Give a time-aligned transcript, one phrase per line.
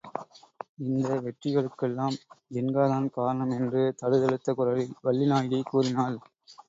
[0.85, 2.17] இந்த வெற்றிக்கெல்லாம்
[2.51, 6.17] ஜின்காதான் காரணம் என்று தழுதழுத்த குரலில் வள்ளிநாயகி கூறினாள்.